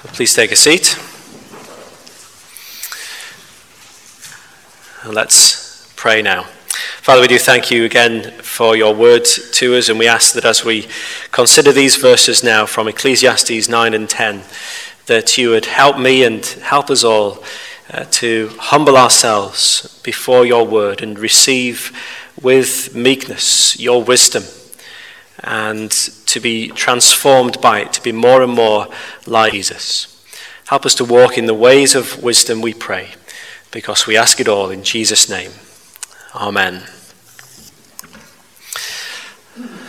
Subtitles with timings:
[0.00, 0.96] So please take a seat.
[5.02, 6.44] And let's pray now.
[7.02, 10.44] Father, we do thank you again for your word to us, and we ask that
[10.44, 10.86] as we
[11.32, 14.42] consider these verses now from Ecclesiastes 9 and 10,
[15.06, 17.42] that you would help me and help us all
[17.92, 21.90] uh, to humble ourselves before your word and receive
[22.40, 24.44] with meekness your wisdom
[25.44, 28.88] and to be transformed by it, to be more and more
[29.26, 30.14] like Jesus.
[30.66, 33.10] Help us to walk in the ways of wisdom, we pray,
[33.70, 35.52] because we ask it all in Jesus' name.
[36.34, 36.82] Amen.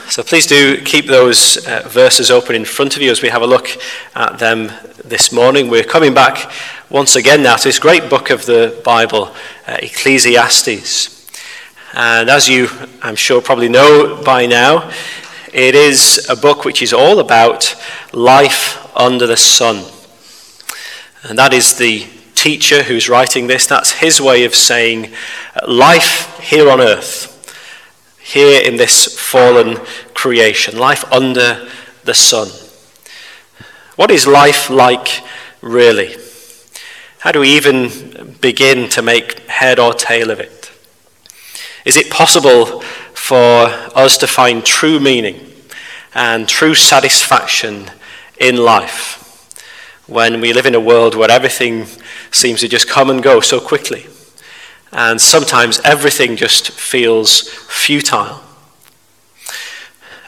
[0.09, 3.43] So please do keep those uh, verses open in front of you as we have
[3.43, 3.69] a look
[4.15, 4.71] at them
[5.05, 5.69] this morning.
[5.69, 6.51] We're coming back
[6.89, 9.35] once again now to this great book of the Bible,
[9.67, 11.29] uh, Ecclesiastes.
[11.93, 12.69] And as you,
[13.03, 14.91] I'm sure, probably know by now,
[15.53, 17.75] it is a book which is all about
[18.13, 19.85] life under the sun.
[21.23, 23.67] And that is the teacher who's writing this.
[23.67, 25.11] That's his way of saying
[25.67, 27.35] life here on earth,
[28.19, 29.77] here in this fallen
[30.13, 31.67] creation, life under
[32.03, 32.47] the sun.
[33.95, 35.21] What is life like,
[35.61, 36.15] really?
[37.19, 40.71] How do we even begin to make head or tail of it?
[41.85, 42.81] Is it possible
[43.13, 45.48] for us to find true meaning
[46.13, 47.91] and true satisfaction
[48.39, 49.17] in life
[50.07, 51.85] when we live in a world where everything
[52.31, 54.07] seems to just come and go so quickly.
[54.91, 58.41] And sometimes everything just feels futile.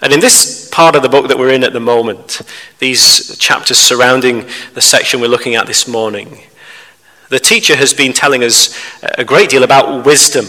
[0.02, 2.42] And in this part of the book that we're in at the moment,
[2.80, 6.42] these chapters surrounding the section we're looking at this morning,
[7.30, 8.78] the teacher has been telling us
[9.18, 10.46] a great deal about wisdom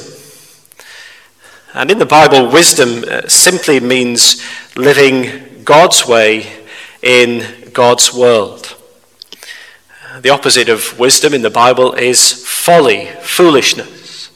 [1.75, 4.43] and in the Bible, wisdom uh, simply means
[4.77, 6.47] living God's way
[7.03, 8.77] in God's world.
[10.21, 14.31] The opposite of wisdom in the Bible is folly, foolishness.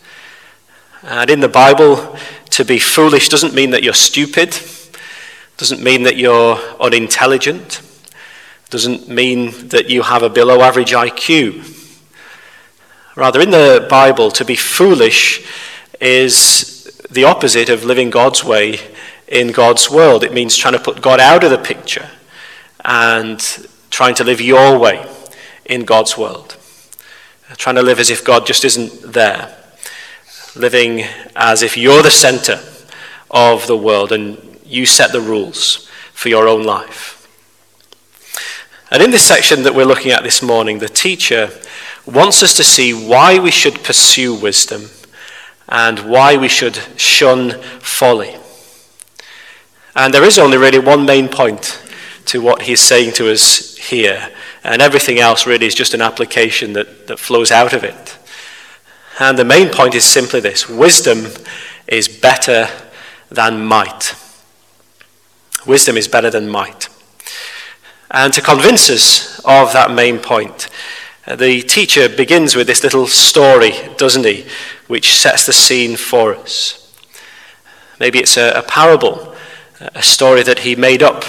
[1.03, 2.17] And in the Bible,
[2.51, 4.57] to be foolish doesn't mean that you're stupid,
[5.59, 7.83] doesn't mean that you're unintelligent,
[8.71, 11.75] doesn't mean that you have a below average IQ.
[13.15, 15.47] Rather, in the Bible, to be foolish
[16.01, 16.76] is
[17.11, 18.81] the opposite of living God's way
[19.29, 20.25] in God's world.
[20.25, 22.09] It means trying to put God out of the picture
[22.85, 23.41] and
[23.91, 25.09] trying to live your way
[25.65, 26.57] in God's world.
[27.57, 29.57] Trying to live as if God just isn't there.
[30.55, 32.61] Living as if you're the center
[33.31, 37.13] of the world and you set the rules for your own life.
[38.91, 41.51] And in this section that we're looking at this morning, the teacher
[42.05, 44.89] wants us to see why we should pursue wisdom
[45.69, 48.37] and why we should shun folly.
[49.95, 51.83] And there is only really one main point
[52.27, 54.31] to what he's saying to us here,
[54.63, 58.19] and everything else really is just an application that, that flows out of it.
[59.19, 61.27] And the main point is simply this wisdom
[61.87, 62.69] is better
[63.31, 64.15] than might.
[65.65, 66.89] Wisdom is better than might.
[68.11, 70.69] And to convince us of that main point,
[71.27, 74.47] Uh, the teacher begins with this little story, doesn't he,
[74.87, 76.83] which sets the scene for us.
[77.99, 79.35] Maybe it's a, a parable,
[79.81, 81.25] a story that he made up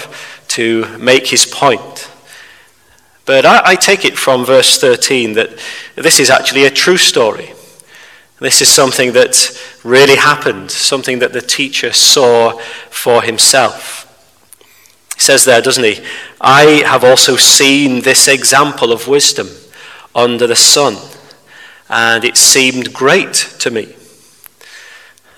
[0.48, 2.08] to make his point.
[3.24, 5.58] But I, I take it from verse 13 that
[5.96, 7.52] this is actually a true story.
[8.38, 9.50] This is something that
[9.82, 12.52] really happened, something that the teacher saw
[12.88, 14.04] for himself.
[15.14, 16.04] He says there, doesn't he?
[16.40, 19.48] I have also seen this example of wisdom
[20.18, 20.96] under the sun,
[21.88, 23.94] and it seemed great to me.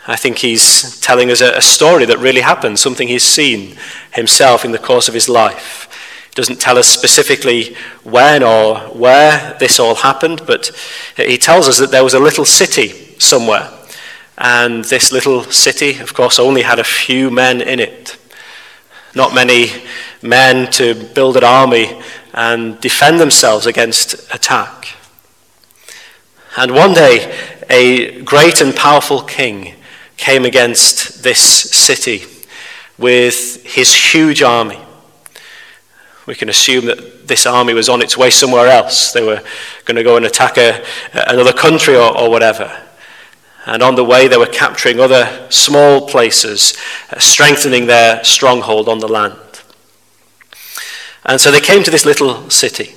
[0.06, 3.76] I think he's telling us a, story that really happened, something he's seen
[4.12, 5.88] himself in the course of his life.
[6.30, 10.70] He doesn't tell us specifically when or where this all happened, but
[11.16, 13.70] he tells us that there was a little city somewhere.
[14.38, 18.16] And this little city, of course, only had a few men in it.
[19.14, 19.70] Not many
[20.22, 22.00] men to build an army
[22.32, 24.96] and defend themselves against attack.
[26.56, 27.32] And one day,
[27.68, 29.74] a great and powerful king
[30.16, 32.24] came against this city
[32.98, 34.78] with his huge army.
[36.26, 39.12] We can assume that this army was on its way somewhere else.
[39.12, 39.42] They were
[39.84, 40.84] going to go and attack a,
[41.14, 42.70] another country or, or whatever.
[43.66, 46.76] And on the way, they were capturing other small places,
[47.10, 49.36] uh, strengthening their stronghold on the land.
[51.24, 52.94] And so they came to this little city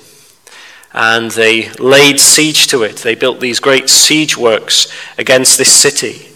[0.94, 2.98] and they laid siege to it.
[2.98, 6.30] They built these great siege works against this city.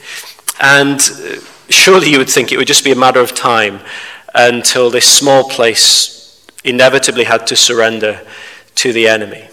[0.59, 1.39] And uh,
[1.69, 3.79] surely you would think it would just be a matter of time
[4.33, 8.21] until this small place inevitably had to surrender
[8.75, 9.47] to the enemy.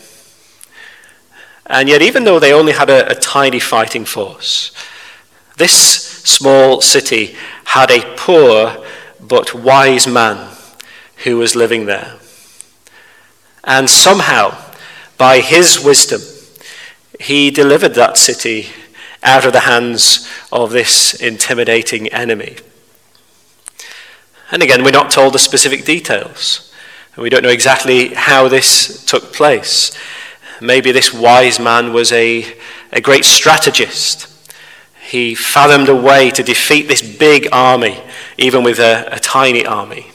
[1.67, 4.73] And yet, even though they only had a, a tiny fighting force,
[5.57, 8.85] this small city had a poor
[9.21, 10.55] but wise man
[11.25, 12.17] who was living there.
[13.63, 14.57] And somehow,
[15.17, 16.21] by his wisdom,
[17.19, 18.69] he delivered that city
[19.23, 22.57] out of the hands of this intimidating enemy.
[24.51, 26.73] And again, we're not told the specific details.
[27.17, 29.97] We don't know exactly how this took place.
[30.61, 32.47] Maybe this wise man was a,
[32.93, 34.29] a great strategist.
[35.03, 38.01] He fathomed a way to defeat this big army,
[38.39, 40.13] even with a, a tiny army.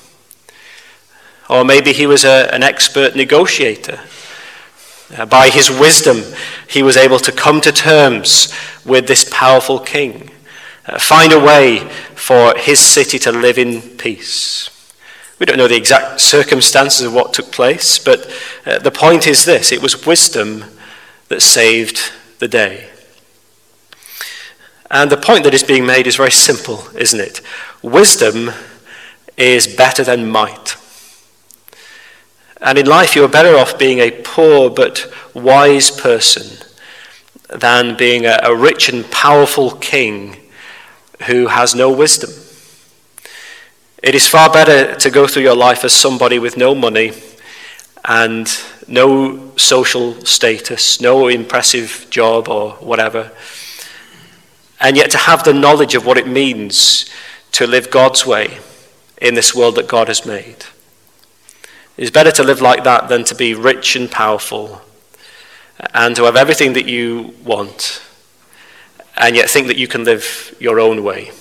[1.50, 4.00] Or maybe he was a, an expert negotiator.
[5.18, 6.22] Uh, by his wisdom,
[6.68, 8.54] he was able to come to terms
[8.86, 10.30] with this powerful king,
[10.86, 11.80] uh, find a way
[12.16, 14.70] for his city to live in peace.
[15.40, 18.30] We don't know the exact circumstances of what took place, but
[18.66, 20.66] uh, the point is this it was wisdom
[21.30, 22.90] that saved the day.
[24.92, 27.42] And the point that is being made is very simple, isn't it?
[27.82, 28.52] Wisdom
[29.38, 30.76] is better than might.
[32.62, 36.66] And in life, you're better off being a poor but wise person
[37.50, 40.36] than being a, a rich and powerful king
[41.28, 42.32] who has no wisdom.
[44.02, 47.12] It is far better to go through your life as somebody with no money
[48.06, 48.50] and
[48.88, 53.32] no social status, no impressive job or whatever,
[54.80, 57.10] and yet to have the knowledge of what it means
[57.52, 58.60] to live God's way
[59.22, 60.64] in this world that God has made.
[61.98, 64.82] It is better to live like that than to be rich and powerful
[65.94, 68.02] and to have everything that you want
[69.18, 71.32] and yet think that you can live your own way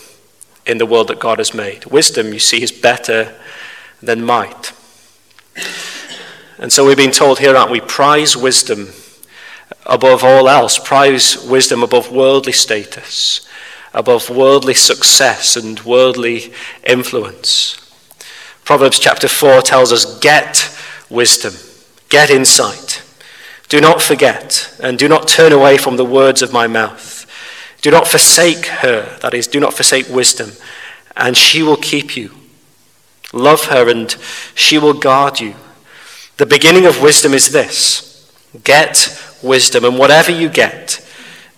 [0.68, 1.86] in the world that God has made.
[1.86, 3.34] Wisdom, you see, is better
[4.02, 4.72] than might.
[6.58, 7.80] And so we've been told here, aren't we?
[7.80, 8.90] Prize wisdom
[9.86, 10.78] above all else.
[10.78, 13.48] Prize wisdom above worldly status,
[13.94, 16.52] above worldly success and worldly
[16.84, 17.76] influence.
[18.64, 20.70] Proverbs chapter 4 tells us get
[21.08, 21.54] wisdom,
[22.10, 23.02] get insight.
[23.68, 27.17] Do not forget, and do not turn away from the words of my mouth.
[27.80, 30.52] Do not forsake her, that is, do not forsake wisdom,
[31.16, 32.32] and she will keep you.
[33.32, 34.16] Love her, and
[34.54, 35.54] she will guard you.
[36.38, 38.04] The beginning of wisdom is this
[38.64, 41.04] get wisdom, and whatever you get,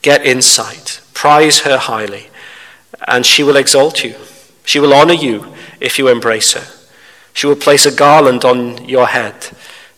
[0.03, 1.01] get insight.
[1.15, 2.29] Prize her highly,
[3.07, 4.15] and she will exalt you.
[4.65, 6.67] She will honor you if you embrace her.
[7.33, 9.49] She will place a garland on your head.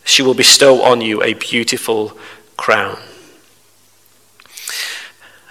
[0.05, 2.17] She will bestow on you a beautiful
[2.57, 2.99] crown.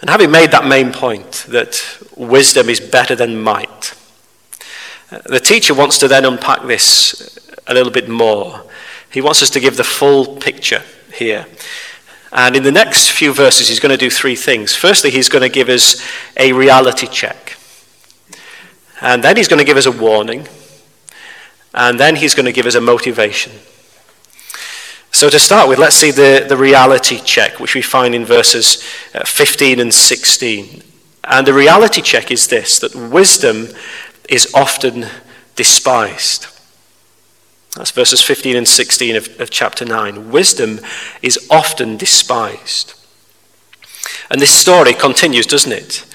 [0.02, 1.80] And having made that main point, that
[2.18, 3.94] wisdom is better than might,
[5.26, 7.38] the teacher wants to then unpack this
[7.68, 8.64] a little bit more.
[9.12, 10.82] He wants us to give the full picture
[11.14, 11.46] here.
[12.32, 14.74] And in the next few verses, he's going to do three things.
[14.74, 16.02] Firstly, he's going to give us
[16.38, 17.58] a reality check.
[19.02, 20.48] And then he's going to give us a warning.
[21.74, 23.52] And then he's going to give us a motivation.
[25.12, 28.84] So, to start with, let's see the, the reality check, which we find in verses
[29.14, 30.84] uh, 15 and 16.
[31.26, 33.68] And the reality check is this that wisdom
[34.30, 35.06] is often
[35.56, 36.48] despised.
[37.76, 40.32] That's verses 15 and 16 of, of chapter 9.
[40.32, 40.80] Wisdom
[41.22, 42.94] is often despised.
[44.30, 46.06] And this story continues, doesn't it?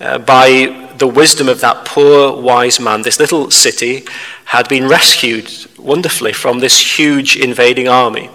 [0.00, 4.04] Uh, by the wisdom of that poor, wise man, this little city
[4.46, 5.50] had been rescued
[5.86, 8.28] wonderfully from this huge invading army.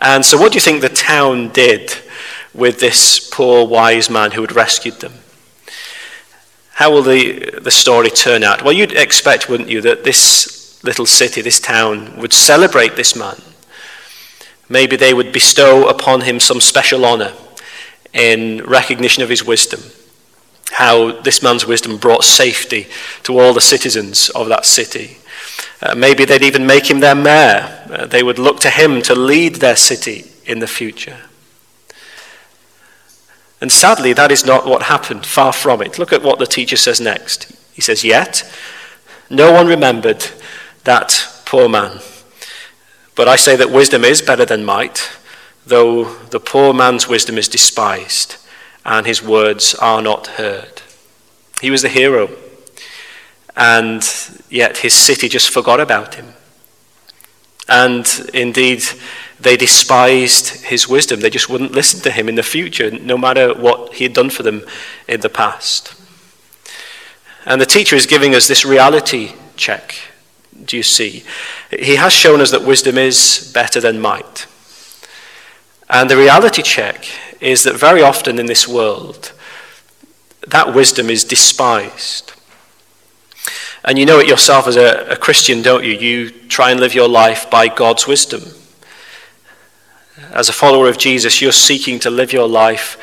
[0.00, 1.94] And so, what do you think the town did
[2.54, 5.12] with this poor, wise man who had rescued them?
[6.74, 8.62] How will the, the story turn out?
[8.62, 13.36] Well, you'd expect, wouldn't you, that this little city, this town, would celebrate this man.
[14.68, 17.32] Maybe they would bestow upon him some special honor
[18.12, 19.80] in recognition of his wisdom
[20.72, 22.86] how this man's wisdom brought safety
[23.22, 25.16] to all the citizens of that city.
[25.80, 27.84] Uh, maybe they'd even make him their mayor.
[27.90, 31.18] Uh, they would look to him to lead their city in the future.
[33.60, 35.26] And sadly, that is not what happened.
[35.26, 35.98] Far from it.
[35.98, 37.52] Look at what the teacher says next.
[37.72, 38.50] He says, Yet,
[39.30, 40.26] no one remembered
[40.84, 42.00] that poor man.
[43.14, 45.10] But I say that wisdom is better than might,
[45.66, 48.36] though the poor man's wisdom is despised
[48.84, 50.82] and his words are not heard.
[51.60, 52.30] He was the hero,
[53.56, 54.02] and
[54.50, 56.34] yet his city just forgot about him.
[57.68, 58.84] And indeed,
[59.40, 61.20] they despised his wisdom.
[61.20, 64.30] They just wouldn't listen to him in the future, no matter what he had done
[64.30, 64.64] for them
[65.08, 65.94] in the past.
[67.44, 69.94] And the teacher is giving us this reality check.
[70.64, 71.24] Do you see?
[71.70, 74.46] He has shown us that wisdom is better than might.
[75.88, 77.06] And the reality check
[77.40, 79.32] is that very often in this world,
[80.46, 82.32] that wisdom is despised.
[83.86, 85.92] And you know it yourself as a, a, Christian, don't you?
[85.92, 88.42] You try and live your life by God's wisdom.
[90.32, 92.98] As a follower of Jesus, you're seeking to live your life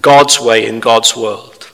[0.00, 1.70] God's way in God's world.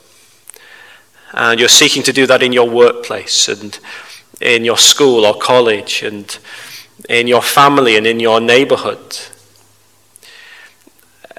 [1.32, 3.78] And you're seeking to do that in your workplace and
[4.42, 6.38] in your school or college and
[7.08, 9.18] in your family and in your neighborhood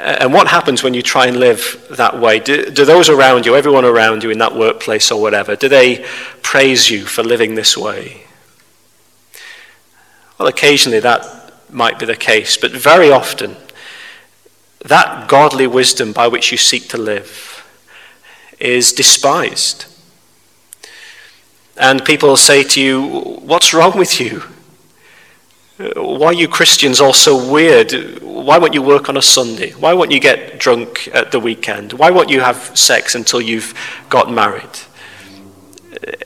[0.02, 2.40] and what happens when you try and live that way?
[2.40, 6.06] Do, do, those around you, everyone around you in that workplace or whatever, do they
[6.42, 8.24] praise you for living this way?
[10.40, 13.56] Well, occasionally that might be the case, but very often,
[14.84, 17.64] that godly wisdom by which you seek to live
[18.60, 19.86] is despised.
[21.78, 23.08] And people say to you,
[23.42, 24.44] What's wrong with you?
[25.96, 28.22] Why are you Christians all so weird?
[28.22, 29.72] Why won't you work on a Sunday?
[29.72, 31.94] Why won't you get drunk at the weekend?
[31.94, 33.74] Why won't you have sex until you've
[34.10, 34.80] got married?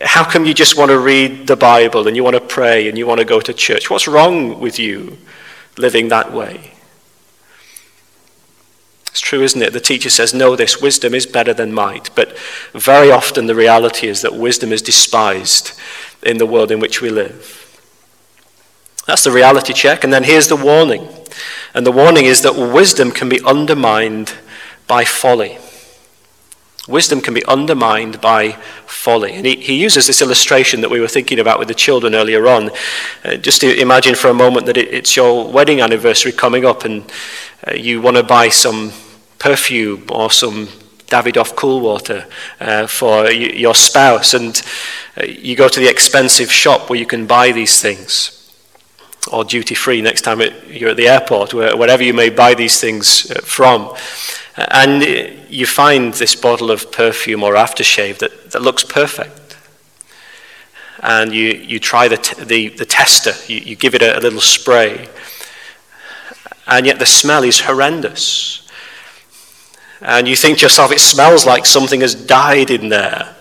[0.02, 2.98] How come you just want to read the Bible and you want to pray and
[2.98, 3.90] you want to go to church?
[3.90, 5.18] What's wrong with you
[5.78, 6.74] living that way?
[9.08, 9.72] It's true, isn't it?
[9.72, 12.14] The teacher says, Know this wisdom is better than might.
[12.16, 12.38] But
[12.74, 15.80] very often the reality is that wisdom is despised
[16.24, 17.65] in the world in which we live.
[19.06, 20.04] That's the reality check.
[20.04, 21.08] And then here's the warning.
[21.74, 24.34] And the warning is that wisdom can be undermined
[24.88, 25.58] by folly.
[26.88, 28.52] Wisdom can be undermined by
[28.86, 29.34] folly.
[29.34, 32.48] And he, he uses this illustration that we were thinking about with the children earlier
[32.48, 32.70] on.
[33.24, 37.12] Uh, just imagine for a moment that it, it's your wedding anniversary coming up and
[37.68, 38.92] uh, you want to buy some
[39.40, 40.68] perfume or some
[41.08, 42.28] Davidoff cool water
[42.60, 44.34] uh, for y- your spouse.
[44.36, 44.62] And
[45.18, 48.45] uh, you go to the expensive shop where you can buy these things
[49.32, 53.32] or duty free next time you're at the airport, wherever you may buy these things
[53.32, 53.96] uh, from.
[54.58, 55.04] And
[55.50, 59.58] you find this bottle of perfume or aftershave that, that looks perfect.
[61.00, 64.22] And you, you try the, t- the, the tester, you, you give it a, a
[64.22, 65.10] little spray.
[66.68, 68.68] And yet the smell is horrendous.
[70.02, 73.35] And you think to yourself, it smells like something has died in there.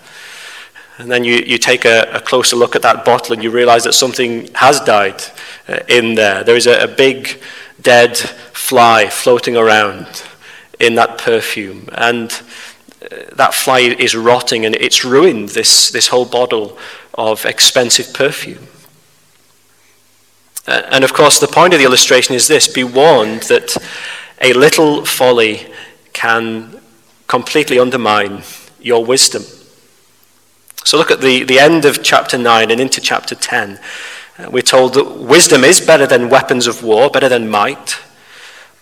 [0.99, 3.85] And then you, you take a, a closer look at that bottle and you realize
[3.85, 5.23] that something has died
[5.69, 6.45] uh, in there.
[6.45, 7.41] There is a, a big
[7.81, 10.23] dead fly floating around
[10.79, 11.89] in that perfume.
[11.93, 12.31] And
[13.03, 16.79] uh, that fly is rotting and it's ruined this, this whole bottle
[17.15, 18.69] of expensive perfume.
[20.67, 23.77] Uh, and of course, the point of the illustration is this be warned that
[24.41, 25.67] a little folly
[26.13, 26.81] can
[27.27, 28.43] completely undermine
[28.81, 29.43] your wisdom.
[30.85, 33.81] So look at the, the end of chapter 9 and into chapter 10.
[34.38, 37.99] Uh, we're told that wisdom is better than weapons of war, better than might,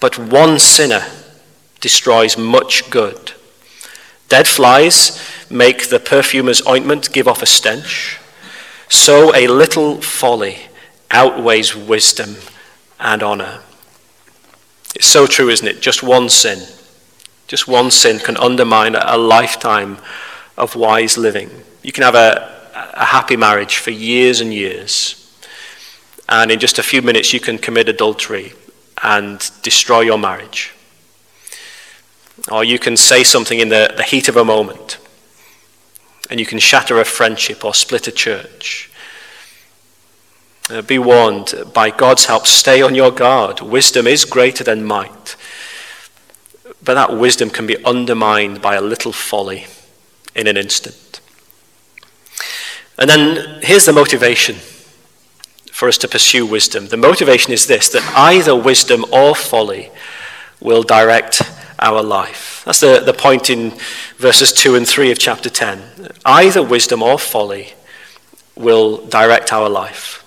[0.00, 1.04] but one sinner
[1.80, 3.32] destroys much good.
[4.28, 8.18] Dead flies make the perfumer's ointment give off a stench.
[8.88, 10.58] So a little folly
[11.10, 12.36] outweighs wisdom
[12.98, 13.60] and honor.
[14.94, 15.80] It's so true, isn't it?
[15.80, 16.66] Just one sin.
[17.46, 19.98] Just one sin can undermine a lifetime
[20.56, 21.50] of wise living.
[21.82, 22.50] You can have a,
[22.94, 25.18] a happy marriage for years and years,
[26.28, 28.52] and in just a few minutes, you can commit adultery
[29.02, 30.72] and destroy your marriage.
[32.50, 34.98] Or you can say something in the, the heat of a moment,
[36.30, 38.90] and you can shatter a friendship or split a church.
[40.70, 43.60] Uh, be warned, by God's help, stay on your guard.
[43.60, 45.36] Wisdom is greater than might.
[46.84, 49.66] But that wisdom can be undermined by a little folly
[50.34, 51.11] in an instant.
[53.02, 54.54] And then here's the motivation
[55.72, 56.86] for us to pursue wisdom.
[56.86, 59.90] The motivation is this that either wisdom or folly
[60.60, 61.42] will direct
[61.80, 62.62] our life.
[62.64, 63.72] That's the, the point in
[64.18, 66.12] verses 2 and 3 of chapter 10.
[66.24, 67.72] Either wisdom or folly
[68.54, 70.20] will direct our life.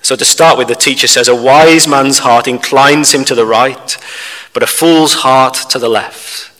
[0.00, 3.44] So, to start with, the teacher says, A wise man's heart inclines him to the
[3.44, 3.98] right,
[4.54, 6.52] but a fool's heart to the left.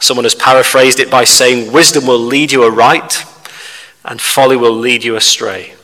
[0.00, 3.24] Someone has paraphrased it by saying, Wisdom will lead you aright,
[4.04, 5.74] and folly will lead you astray.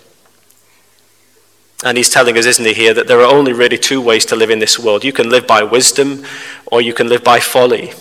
[1.84, 4.36] And he's telling us, isn't he, here, that there are only really two ways to
[4.36, 5.04] live in this world.
[5.04, 6.24] You can live by wisdom,
[6.66, 7.92] or you can live by folly.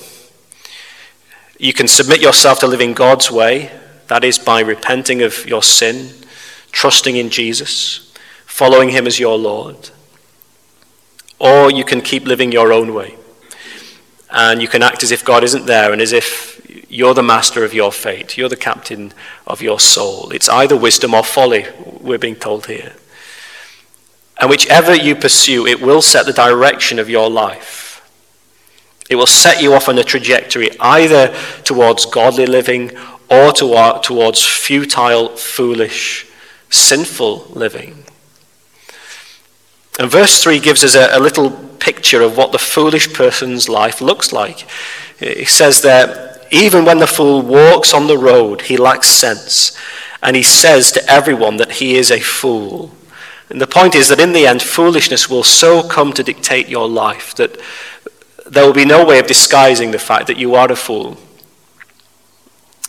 [1.59, 3.71] You can submit yourself to living God's way,
[4.07, 6.13] that is, by repenting of your sin,
[6.71, 8.13] trusting in Jesus,
[8.45, 9.89] following him as your Lord.
[11.39, 13.15] Or you can keep living your own way.
[14.37, 17.63] And you can act as if God isn't there and as if you're the master
[17.63, 18.37] of your fate.
[18.37, 19.13] You're the captain
[19.47, 20.29] of your soul.
[20.31, 21.65] It's either wisdom or folly
[22.01, 22.93] we're being told here.
[24.39, 28.05] And whichever you pursue, it will set the direction of your life.
[29.09, 32.91] It will set you off on a trajectory either towards godly living
[33.29, 36.27] or towards futile, foolish,
[36.69, 38.04] sinful living.
[39.99, 44.01] And verse 3 gives us a, a, little picture of what the foolish person's life
[44.01, 44.67] looks like.
[45.19, 49.77] It says that even when the fool walks on the road, he lacks sense,
[50.21, 52.91] and he says to everyone that he is a fool.
[53.49, 56.89] And the point is that in the end, foolishness will so come to dictate your
[56.89, 57.59] life that
[58.45, 61.17] there will be no way of disguising the fact that you are a fool.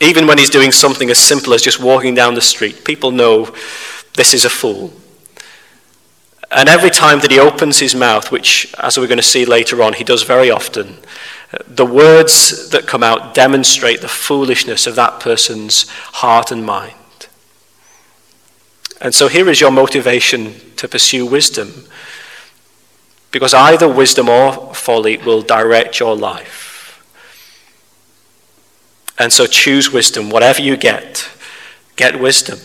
[0.00, 3.54] Even when he's doing something as simple as just walking down the street, people know
[4.14, 4.92] this is a fool.
[6.50, 9.82] And every time that he opens his mouth, which, as we're going to see later
[9.82, 10.98] on, he does very often,
[11.66, 16.94] the words that come out demonstrate the foolishness of that person's heart and mind.
[19.00, 21.86] And so here is your motivation to pursue wisdom.
[23.30, 27.02] Because either wisdom or folly will direct your life.
[29.18, 30.30] And so choose wisdom.
[30.30, 31.28] Whatever you get,
[31.96, 32.58] get wisdom.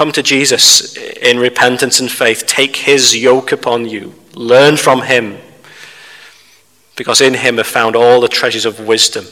[0.00, 2.46] Come to Jesus in repentance and faith.
[2.46, 4.14] Take his yoke upon you.
[4.32, 5.36] Learn from him.
[6.96, 9.26] Because in him are found all the treasures of wisdom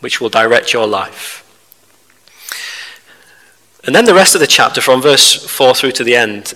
[0.00, 1.44] which will direct your life.
[3.84, 6.54] And then the rest of the chapter, from verse 4 through to the end,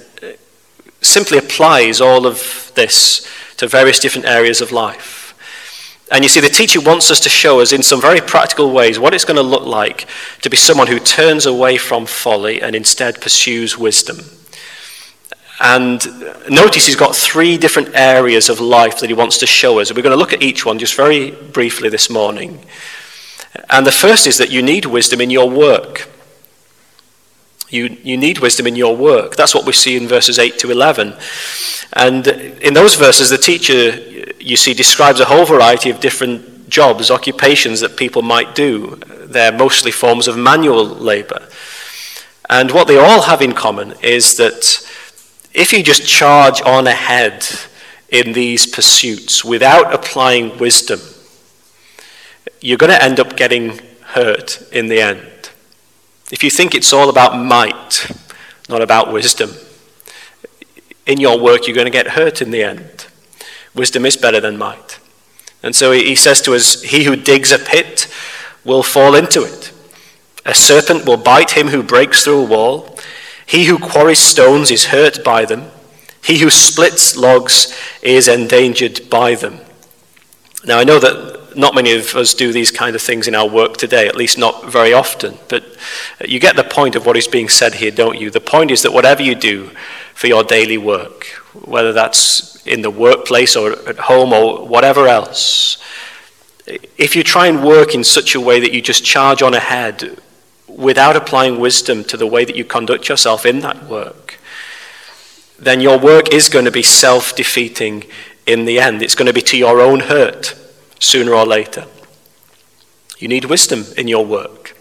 [1.01, 3.25] simply applies all of this
[3.59, 5.20] to various different areas of life.
[6.11, 8.99] And you see, the teacher wants us to show us in some very practical ways
[8.99, 10.09] what it's going to look like
[10.43, 14.19] to be someone who turns away from folly and instead pursues wisdom.
[15.61, 16.05] And
[16.49, 19.93] notice he's got three different areas of life that he wants to show us.
[19.93, 22.65] We're going to look at each one just very briefly this morning.
[23.69, 26.09] And the first is that you need wisdom in your work.
[27.71, 29.37] You, you need wisdom in your work.
[29.37, 31.15] That's what we see in verses 8 to 11.
[31.93, 33.97] And in those verses, the teacher,
[34.39, 38.97] you see, describes a whole variety of different jobs, occupations that people might do.
[39.07, 41.49] They're mostly forms of manual labor.
[42.49, 44.87] And what they all have in common is that
[45.53, 47.47] if you just charge on ahead
[48.09, 51.01] in these pursuits without applying wisdom,
[52.61, 55.40] you're going to end up getting hurt in the end.
[56.31, 58.11] If you think it's all about might,
[58.69, 59.51] not about wisdom,
[61.07, 63.07] in your work you're going to get hurt in the end.
[63.75, 65.01] Wisdom is better than might.
[65.63, 68.09] And so he says to us, He who digs a pit
[68.65, 69.73] will fall into it.
[70.45, 72.99] A serpent will bite him who breaks through a wall.
[73.45, 75.71] He who quarries stones is hurt by them.
[76.23, 79.61] He who splits logs is endangered by them.
[80.65, 83.49] Now, I know that not many of us do these kind of things in our
[83.49, 85.39] work today, at least not very often.
[85.49, 85.65] But
[86.27, 88.31] you get the point of what is being said here, don't you?
[88.31, 89.71] The point is that whatever you do
[90.15, 91.27] for your daily work,
[91.65, 95.79] whether that's in the workplace or at home or whatever else,
[96.97, 100.19] if you try and work in such a way that you just charge on ahead
[100.69, 104.39] without applying wisdom to the way that you conduct yourself in that work,
[105.59, 108.05] then your work is going to be self defeating
[108.47, 109.03] in the end.
[109.03, 110.55] It's going to be to your own hurt
[111.01, 111.87] sooner or later.
[113.19, 114.77] You need wisdom in your work.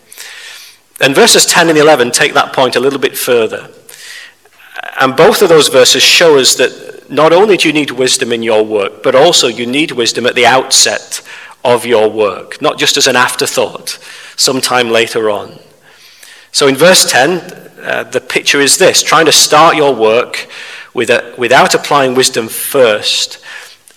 [1.01, 3.69] And verses 10 and 11 take that point a little bit further.
[4.99, 8.43] And both of those verses show us that not only do you need wisdom in
[8.43, 11.21] your work, but also you need wisdom at the outset
[11.63, 13.97] of your work, not just as an afterthought
[14.35, 15.59] sometime later on.
[16.51, 17.39] So in verse 10,
[17.81, 20.47] uh, the picture is this trying to start your work
[20.93, 23.43] with a, without applying wisdom first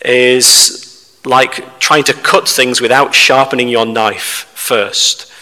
[0.05, 0.92] is
[1.25, 5.33] like trying to cut things without sharpening your knife first.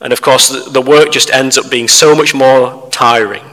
[0.00, 3.44] And of course, the work just ends up being so much more tiring.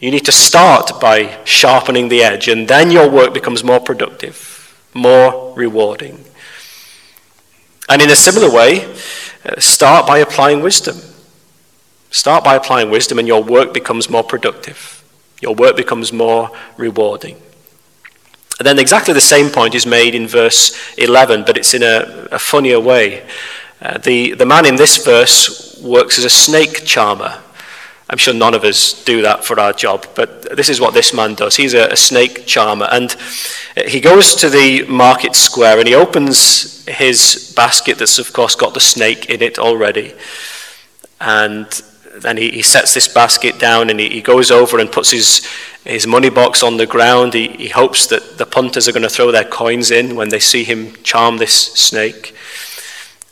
[0.00, 4.76] You need to start by sharpening the edge, and then your work becomes more productive,
[4.94, 6.24] more rewarding.
[7.88, 8.84] And in a similar way,
[9.44, 10.96] uh, start by applying wisdom.
[12.10, 15.04] Start by applying wisdom, and your work becomes more productive.
[15.40, 17.40] Your work becomes more rewarding.
[18.62, 22.28] And then exactly the same point is made in verse 11, but it's in a,
[22.30, 23.26] a funnier way.
[23.80, 27.40] Uh, the, the man in this verse works as a snake charmer.
[28.08, 31.12] I'm sure none of us do that for our job, but this is what this
[31.12, 31.56] man does.
[31.56, 32.86] He's a, a snake charmer.
[32.92, 33.16] And
[33.84, 38.74] he goes to the market square and he opens his basket that's, of course, got
[38.74, 40.14] the snake in it already.
[41.20, 41.66] And
[42.20, 45.46] then he, he sets this basket down and he, he goes over and puts his,
[45.84, 47.34] his money box on the ground.
[47.34, 50.38] He, he hopes that the punters are going to throw their coins in when they
[50.38, 52.34] see him charm this snake.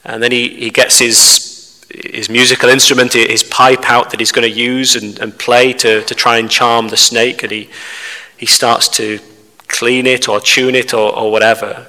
[0.04, 4.50] And then he, he gets his, his musical instrument, his pipe out that he's going
[4.50, 7.68] to use and, and play to, to try and charm the snake, and he,
[8.38, 9.18] he starts to
[9.68, 11.86] clean it or tune it or, or whatever.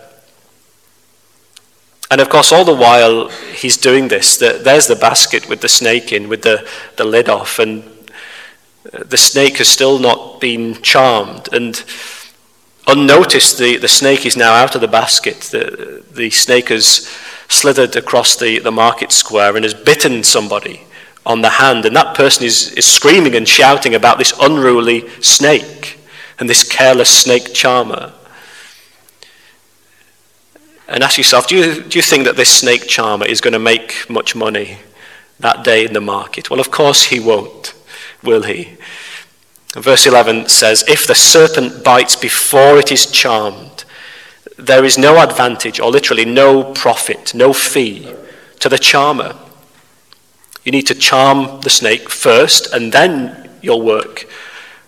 [2.12, 5.69] And of course, all the while he's doing this, the, there's the basket with the
[5.69, 7.84] snake in, with the, the lid off, and
[8.93, 11.47] uh, the snake has still not been charmed.
[11.54, 11.82] And
[12.86, 15.39] unnoticed, the, the snake is now out of the basket.
[15.39, 17.10] The, the snake has
[17.47, 20.82] slithered across the, the market square and has bitten somebody
[21.26, 21.86] on the hand.
[21.86, 25.97] And that person is, is screaming and shouting about this unruly snake
[26.39, 28.12] and this careless snake charmer.
[30.91, 33.60] And ask yourself do you, do you think that this snake charmer is going to
[33.60, 34.80] make much money
[35.39, 36.49] that day in the market?
[36.49, 37.73] Well, of course he won't,
[38.21, 38.77] will he?
[39.73, 43.86] Verse 11 says, If the serpent bites before it is charmed,
[44.58, 48.13] there is no advantage, or literally no profit, no fee
[48.60, 49.34] to the charmer.
[50.65, 54.25] You need to charm the snake first, and then your work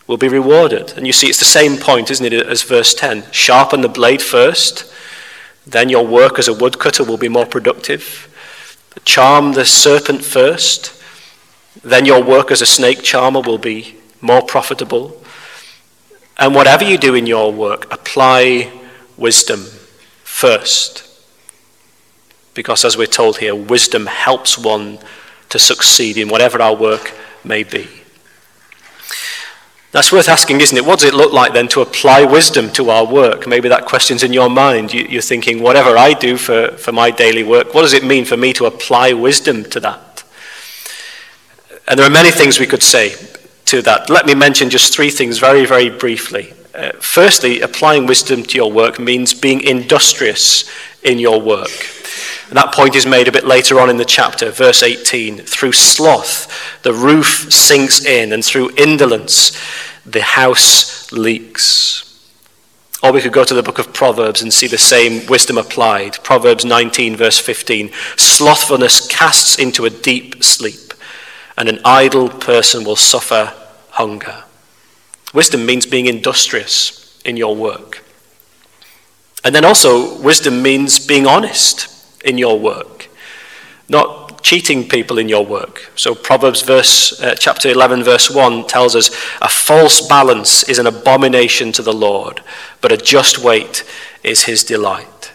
[0.06, 0.94] will be rewarded.
[0.98, 3.32] And you see, it's the same point, isn't it, as verse 10?
[3.32, 4.94] Sharpen the blade first,
[5.66, 8.30] then your work as a woodcutter will be more productive.
[9.06, 11.02] Charm the serpent first,
[11.84, 15.22] then your work as a snake charmer will be more profitable.
[16.38, 18.72] And whatever you do in your work, apply
[19.18, 19.66] wisdom
[20.24, 21.10] first.
[22.54, 25.00] Because as we're told here, wisdom helps one
[25.50, 27.88] to succeed in whatever our work may be.
[29.94, 30.84] That's worth asking, isn't it?
[30.84, 33.46] What does it look like then to apply wisdom to our work?
[33.46, 34.92] Maybe that question's in your mind.
[34.92, 38.36] You're thinking, whatever I do for, for my daily work, what does it mean for
[38.36, 40.24] me to apply wisdom to that?
[41.88, 43.14] And there are many things we could say
[43.66, 44.10] to that.
[44.10, 46.54] Let me mention just three things very, very briefly.
[46.74, 50.68] Uh, firstly, applying wisdom to your work means being industrious
[51.04, 51.70] in your work.
[52.50, 55.40] And that point is made a bit later on in the chapter, verse 18.
[55.40, 59.60] Through sloth, the roof sinks in, and through indolence,
[60.06, 62.00] the house leaks.
[63.02, 66.24] Or we could go to the book of Proverbs and see the same wisdom applied.
[66.24, 67.92] Proverbs 19, verse 15.
[68.16, 70.94] Slothfulness casts into a deep sleep
[71.58, 73.54] and an idle person will suffer
[73.92, 74.44] hunger.
[75.34, 78.04] Wisdom means being industrious in your work.
[79.44, 81.93] And then also, wisdom means being honest
[82.24, 83.10] in your work,
[83.90, 85.92] not cheating people in your work.
[85.96, 89.10] So, Proverbs verse, uh, chapter 11, verse 1 tells us
[89.42, 92.42] a false balance is an abomination to the Lord,
[92.82, 93.84] but a just weight
[94.24, 95.32] is his delight.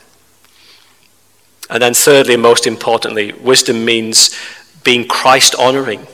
[1.70, 4.34] And then, thirdly, and most importantly, wisdom means
[4.84, 6.06] being Christ honoring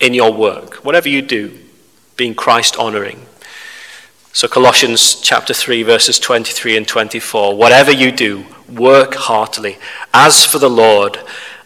[0.00, 0.76] in your work.
[0.84, 1.58] Whatever you do,
[2.16, 3.26] being Christ honoring.
[4.34, 7.56] So, Colossians chapter 3, verses 23 and 24.
[7.56, 9.78] Whatever you do, work heartily,
[10.12, 11.20] as for the Lord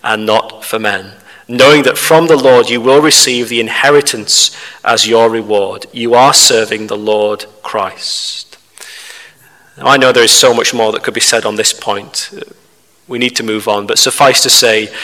[0.04, 1.14] and not for men,
[1.48, 4.54] knowing that from the Lord you will receive the inheritance
[4.84, 5.86] as your reward.
[5.94, 8.58] You are serving the Lord Christ.
[9.78, 12.30] Now, I know there is so much more that could be said on this point
[13.06, 13.86] we need to move on.
[13.86, 14.94] But suffice to say,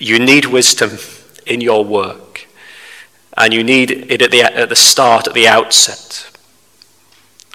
[0.00, 0.98] you need wisdom
[1.46, 2.48] in your work.
[3.38, 6.31] And you need it at the, at the start, at the outset.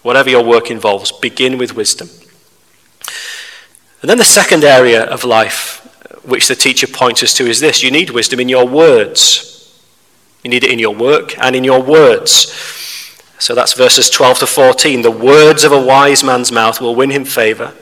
[0.07, 2.07] Whatever your work involves, begin with wisdom.
[4.01, 7.59] And then the second area of life uh, which the teacher points us to is
[7.59, 9.77] this you need wisdom in your words.
[10.45, 12.53] You need it in your work and in your words.
[13.37, 15.01] So that's verses 12 to 14.
[15.01, 17.73] The words of a wise man's mouth will win him favor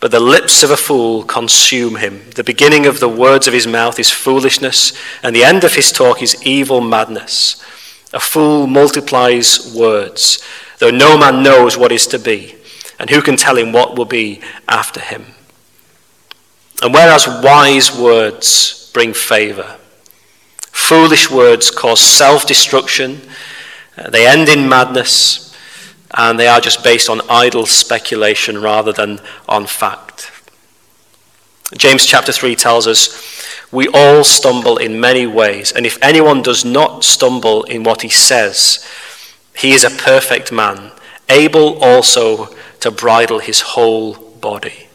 [0.00, 2.28] but the lips of a fool consume him.
[2.34, 5.90] The beginning of the words of his mouth is foolishness, and the end of his
[5.90, 7.64] talk is evil madness.
[8.12, 10.44] A fool multiplies words,
[10.78, 12.56] though no man knows what is to be,
[12.98, 15.26] and who can tell him what will be after him?
[16.82, 19.76] And whereas wise words bring favor,
[20.70, 23.20] foolish words cause self destruction,
[23.96, 25.44] uh, they end in madness
[26.16, 30.30] and they are just based on idle speculation rather than on fact.
[31.76, 36.64] James chapter 3 tells us, We all stumble in many ways, and if anyone does
[36.64, 38.86] not stumble in what he says,
[39.56, 40.92] he is a perfect man,
[41.28, 44.88] able also to bridle his whole body.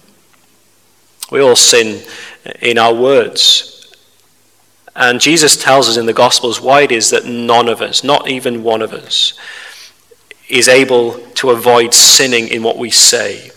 [1.32, 2.04] We all sin
[2.62, 3.96] in our words.
[4.96, 8.30] And Jesus tells us in the Gospels why it is that none of us, not
[8.30, 9.34] even one of us,
[10.50, 13.52] is able to avoid sinning in what we say.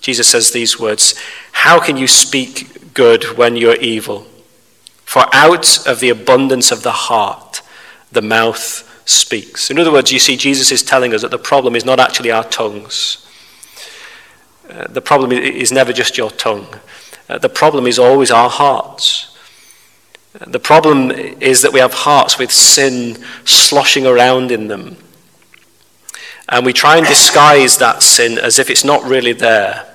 [0.00, 1.18] Jesus says these words
[1.52, 4.26] How can you speak good when you're evil?
[5.04, 7.62] For out of the abundance of the heart,
[8.10, 9.70] the mouth speaks.
[9.70, 12.30] In other words, you see, Jesus is telling us that the problem is not actually
[12.30, 13.26] our tongues.
[14.68, 16.66] Uh, the problem is never just your tongue.
[17.28, 19.32] Uh, the problem is always our hearts.
[20.46, 24.96] The problem is that we have hearts with sin sloshing around in them.
[26.48, 29.86] And we try and disguise that sin as if it's not really there.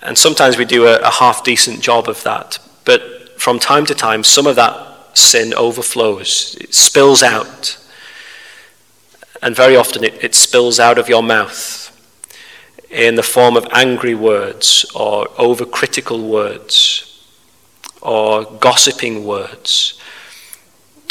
[0.00, 2.58] And sometimes we do a, a half decent job of that.
[2.84, 7.78] But from time to time, some of that sin overflows, it spills out.
[9.42, 11.80] And very often it, it spills out of your mouth
[12.90, 17.10] in the form of angry words or overcritical words
[18.00, 20.00] or gossiping words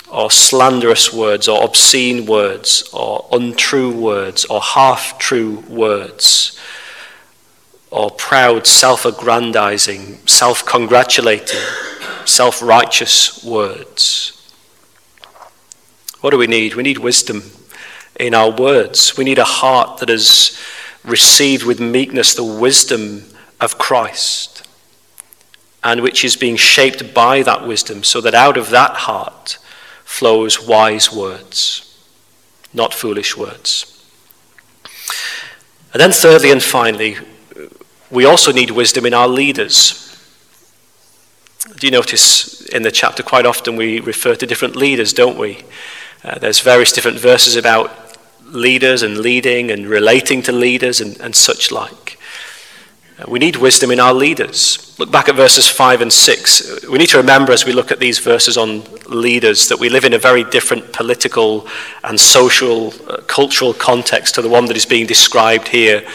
[0.10, 6.60] or slanderous words or obscene words or untrue words or half true words
[7.94, 11.62] or proud, self aggrandizing, self congratulating,
[12.30, 14.30] self righteous words.
[16.22, 16.76] What do we need?
[16.76, 17.44] We need wisdom
[18.20, 19.18] in our words.
[19.18, 20.60] We need a heart that has
[21.04, 23.26] received with meekness the wisdom
[23.60, 24.54] of Christ
[25.84, 29.58] and which is being shaped by that wisdom so that out of that heart
[30.06, 31.98] flows wise words,
[32.74, 33.90] not foolish words.
[35.92, 37.18] And then, thirdly and finally,
[38.10, 40.03] we also need wisdom in our leaders.
[41.64, 45.64] Do you notice in the chapter quite often we refer to different leaders, don't we?
[46.22, 51.34] Uh, there's various different verses about leaders and leading and relating to leaders and, and
[51.34, 52.20] such like.
[53.18, 54.94] Uh, we need wisdom in our leaders.
[55.00, 56.86] Look back at verses 5 and 6.
[56.90, 60.04] We need to remember as we look at these verses on leaders that we live
[60.04, 61.66] in a very different political
[62.04, 66.06] and social, uh, cultural context to the one that is being described here.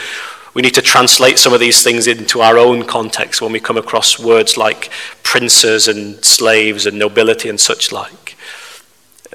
[0.59, 3.77] We need to translate some of these things into our own context when we come
[3.77, 4.90] across words like
[5.23, 8.37] princes and slaves and nobility and such like.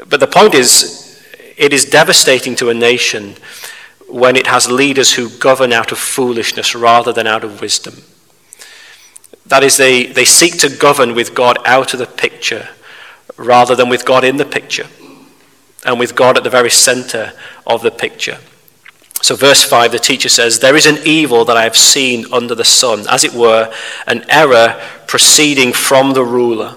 [0.10, 1.24] But the point is,
[1.56, 3.36] it is devastating to a nation
[4.10, 8.04] when it has leaders who govern out of foolishness rather than out of wisdom.
[9.46, 12.68] That is, they, they seek to govern with God out of the picture
[13.38, 14.88] rather than with God in the picture
[15.86, 17.32] and with God at the very center
[17.66, 18.40] of the picture.
[19.24, 22.56] So, verse 5, the teacher says, There is an evil that I have seen under
[22.56, 23.74] the sun, as it were,
[24.06, 26.76] an error proceeding from the ruler.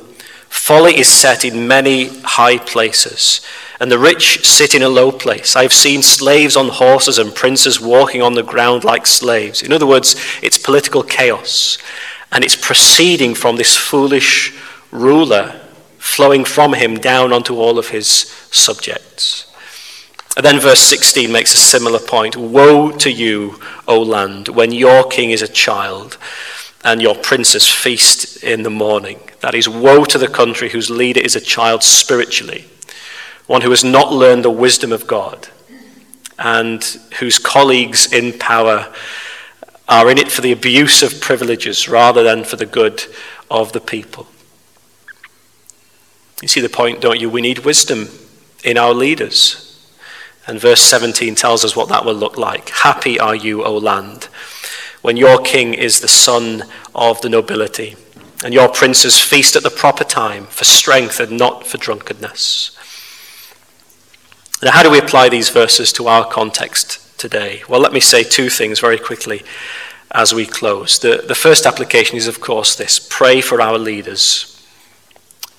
[0.49, 3.41] Folly is set in many high places
[3.81, 5.57] and the rich sit in a low place.
[5.57, 9.61] I have seen slaves on horses and princes walking on the ground like slaves.
[9.61, 11.79] In other words, it's political chaos.
[12.31, 14.57] And it's proceeding from this foolish
[14.93, 15.61] ruler,
[15.99, 19.53] flowing from him down onto all of his subjects.
[20.37, 25.05] And then verse 16 makes a similar point Woe to you, O land, when your
[25.09, 26.19] king is a child
[26.85, 29.19] and your princes feast in the morning.
[29.41, 32.67] That is, woe to the country whose leader is a child spiritually
[33.47, 35.49] one who has not learned the wisdom of God,
[36.39, 36.83] and
[37.19, 38.93] whose colleagues in power
[39.89, 43.05] are in it for the abuse of privileges rather than for the good
[43.51, 44.27] of the people.
[46.43, 47.31] You see the point, don't you?
[47.31, 48.09] We need wisdom
[48.65, 49.66] in our leaders.
[50.47, 52.69] And verse 17 tells us what that will look like.
[52.71, 54.25] Happy are you, O land,
[55.03, 57.97] when your king is the son of the nobility,
[58.45, 62.77] and your princes feast at the proper time for strength and not for drunkenness.
[64.63, 67.63] Now, how do we apply these verses to our context today?
[67.69, 69.43] Well, let me say two things very quickly
[70.11, 70.99] as we close.
[70.99, 74.53] The, the first application is, of course, this pray for our leaders.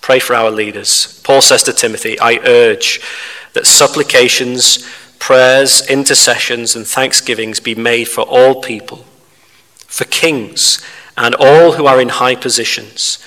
[0.01, 1.21] Pray for our leaders.
[1.23, 3.01] Paul says to Timothy, I urge
[3.57, 9.03] that supplications, prayers, intercessions, and thanksgivings be made for all people,
[9.87, 10.79] for kings
[11.17, 13.17] and all who are in high positions,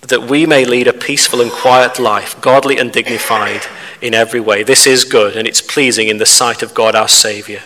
[0.00, 3.62] that we may lead a peaceful and quiet life, godly and dignified
[4.02, 4.64] in every way.
[4.64, 7.60] This is good and it's pleasing in the sight of God our Saviour,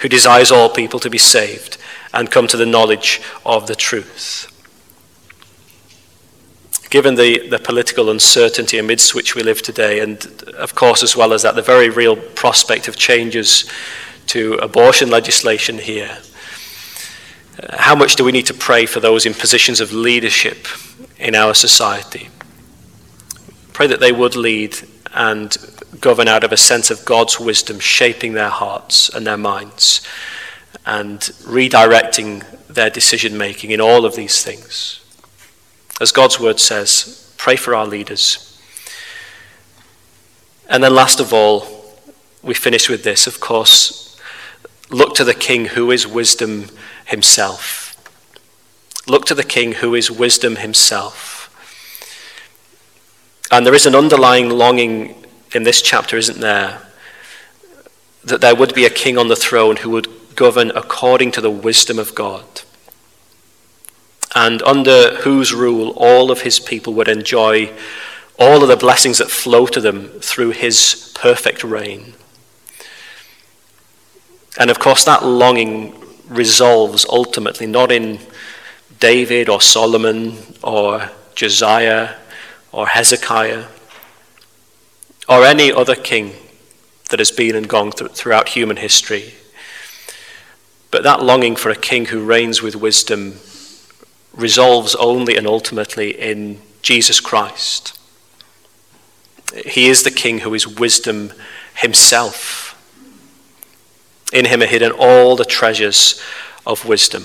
[0.00, 1.78] who desires all people to be saved
[2.12, 4.46] and come to the knowledge of the truth.
[6.90, 10.24] Given the, the political uncertainty amidst which we live today, and
[10.58, 13.70] of course, as well as that, the very real prospect of changes
[14.26, 16.18] to abortion legislation here,
[17.62, 20.66] uh, how much do we need to pray for those in positions of leadership
[21.16, 22.28] in our society?
[23.72, 24.76] Pray that they would lead
[25.14, 25.56] and
[26.00, 30.04] govern out of a sense of God's wisdom shaping their hearts and their minds
[30.86, 34.99] and redirecting their decision making in all of these things.
[36.00, 38.58] As God's word says, pray for our leaders.
[40.68, 41.66] And then, last of all,
[42.42, 44.18] we finish with this, of course,
[44.88, 46.70] look to the King who is wisdom
[47.04, 47.96] himself.
[49.06, 51.38] Look to the King who is wisdom himself.
[53.50, 56.80] And there is an underlying longing in this chapter, isn't there?
[58.24, 61.50] That there would be a king on the throne who would govern according to the
[61.50, 62.62] wisdom of God.
[64.34, 67.72] And under whose rule all of his people would enjoy
[68.38, 72.14] all of the blessings that flow to them through his perfect reign.
[74.58, 75.94] And of course, that longing
[76.28, 78.18] resolves ultimately not in
[78.98, 82.14] David or Solomon or Josiah
[82.72, 83.66] or Hezekiah
[85.28, 86.32] or any other king
[87.10, 89.34] that has been and gone throughout human history.
[90.90, 93.38] But that longing for a king who reigns with wisdom
[94.32, 97.98] resolves only and ultimately in Jesus Christ.
[99.66, 101.32] He is the king who is wisdom
[101.74, 102.76] himself.
[104.32, 106.22] In him are hidden all the treasures
[106.66, 107.24] of wisdom.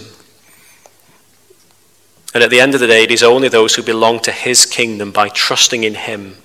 [2.34, 4.66] And at the end of the day, it is only those who belong to his
[4.66, 6.38] kingdom by trusting in him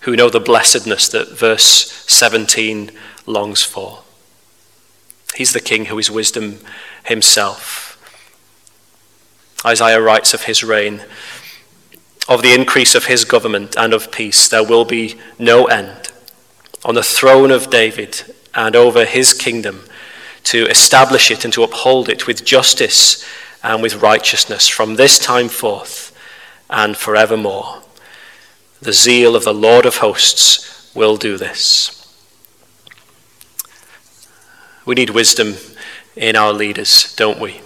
[0.00, 2.90] who know the blessedness that verse 17
[3.24, 4.02] longs for.
[5.34, 6.58] He's the king who is wisdom
[7.04, 7.83] himself.
[9.64, 11.02] Isaiah writes of his reign,
[12.28, 16.10] of the increase of his government and of peace, there will be no end.
[16.84, 19.84] On the throne of David and over his kingdom,
[20.44, 23.24] to establish it and to uphold it with justice
[23.62, 26.16] and with righteousness from this time forth
[26.68, 27.82] and forevermore.
[28.80, 32.00] The zeal of the Lord of hosts will do this.
[34.84, 35.54] We need wisdom
[36.14, 37.63] in our leaders, don't we?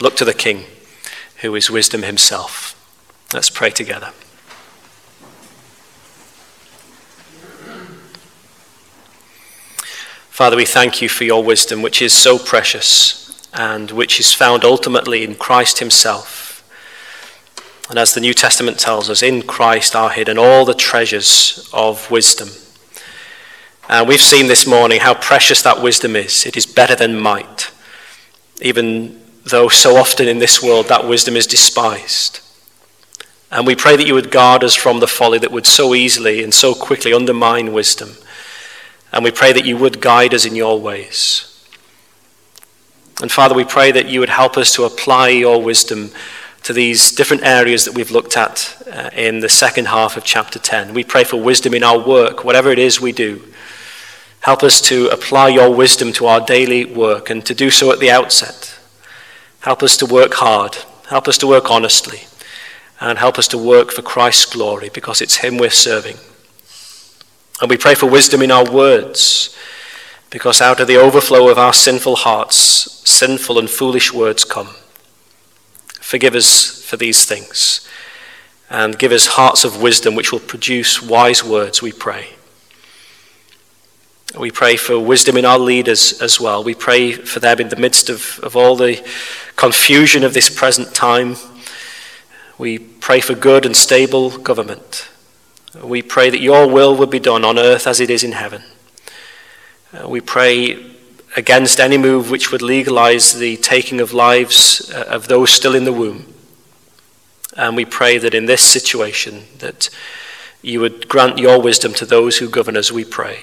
[0.00, 0.64] Look to the King,
[1.36, 2.74] who is wisdom himself.
[3.32, 4.12] Let's pray together.
[10.28, 14.64] Father, we thank you for your wisdom, which is so precious and which is found
[14.64, 16.62] ultimately in Christ himself.
[17.88, 22.10] And as the New Testament tells us, in Christ are hidden all the treasures of
[22.10, 22.50] wisdom.
[23.88, 26.44] And we've seen this morning how precious that wisdom is.
[26.44, 27.70] It is better than might,
[28.60, 32.40] even though so often in this world that wisdom is despised.
[33.50, 36.42] And we pray that you would guard us from the folly that would so easily
[36.42, 38.10] and so quickly undermine wisdom.
[39.12, 41.52] And we pray that you would guide us in your ways.
[43.22, 46.10] And Father, we pray that you would help us to apply your wisdom
[46.64, 50.58] to these different areas that we've looked at uh, in the second half of chapter
[50.58, 50.92] 10.
[50.92, 53.42] We pray for wisdom in our work, whatever it is we do.
[54.40, 58.00] Help us to apply your wisdom to our daily work and to do so at
[58.00, 58.75] the outset.
[59.66, 60.76] Help us to work hard.
[61.08, 62.20] Help us to work honestly.
[63.00, 66.18] And help us to work for Christ's glory because it's Him we're serving.
[67.60, 69.56] And we pray for wisdom in our words
[70.30, 72.56] because out of the overflow of our sinful hearts,
[73.10, 74.68] sinful and foolish words come.
[75.94, 77.88] Forgive us for these things
[78.70, 82.28] and give us hearts of wisdom which will produce wise words, we pray.
[84.38, 86.62] We pray for wisdom in our leaders as well.
[86.62, 89.02] We pray for them in the midst of, of all the
[89.56, 91.36] confusion of this present time.
[92.58, 95.08] We pray for good and stable government.
[95.82, 98.62] We pray that your will would be done on earth as it is in heaven.
[99.92, 100.94] Uh, we pray
[101.36, 105.84] against any move which would legalize the taking of lives uh, of those still in
[105.84, 106.32] the womb.
[107.56, 109.88] And we pray that in this situation that
[110.62, 113.40] you would grant your wisdom to those who govern us, we pray.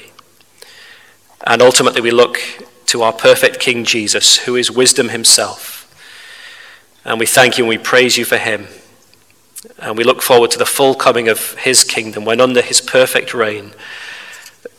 [1.46, 2.40] And ultimately, we look
[2.88, 5.83] to our perfect King Jesus, who is wisdom himself.
[7.06, 8.68] And we thank you and we praise you for him.
[9.80, 13.34] And we look forward to the full coming of his kingdom when, under his perfect
[13.34, 13.72] reign,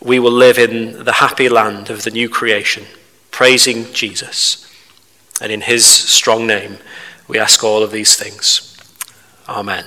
[0.00, 2.84] we will live in the happy land of the new creation,
[3.30, 4.70] praising Jesus.
[5.40, 6.78] And in his strong name,
[7.28, 8.76] we ask all of these things.
[9.48, 9.84] Amen.